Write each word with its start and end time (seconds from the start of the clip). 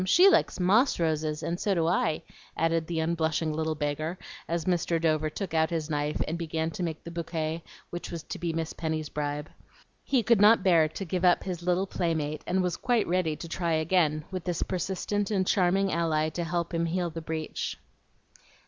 She 0.03 0.29
likes 0.29 0.59
MOSS 0.59 0.99
roses, 0.99 1.43
and 1.43 1.59
so 1.59 1.75
do 1.75 1.85
I," 1.85 2.23
added 2.57 2.87
the 2.87 2.99
unblushing 3.01 3.53
little 3.53 3.75
beggar, 3.75 4.17
as 4.47 4.65
Mr. 4.65 4.99
Dover 4.99 5.29
took 5.29 5.53
out 5.53 5.69
his 5.69 5.91
knife 5.91 6.19
and 6.27 6.39
began 6.39 6.71
to 6.71 6.81
make 6.81 7.03
the 7.03 7.11
bouquet 7.11 7.63
which 7.91 8.09
was 8.09 8.23
to 8.23 8.39
be 8.39 8.51
Miss 8.51 8.73
Penny's 8.73 9.09
bribe. 9.09 9.51
He 10.03 10.23
could 10.23 10.41
not 10.41 10.63
bear 10.63 10.87
to 10.87 11.05
give 11.05 11.23
up 11.23 11.43
his 11.43 11.61
little 11.61 11.85
playmate, 11.85 12.41
and 12.47 12.63
was 12.63 12.77
quite 12.77 13.05
ready 13.05 13.35
to 13.35 13.47
try 13.47 13.73
again, 13.73 14.25
with 14.31 14.43
this 14.45 14.63
persistent 14.63 15.29
and 15.29 15.45
charming 15.45 15.91
ally 15.93 16.29
to 16.29 16.43
help 16.45 16.73
him 16.73 16.87
heal 16.87 17.11
the 17.11 17.21
breach. 17.21 17.77